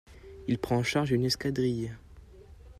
Il 0.47 0.57
prend 0.57 0.77
en 0.77 0.81
charge 0.83 1.11
une 1.11 1.25
escadrille. 1.25 1.93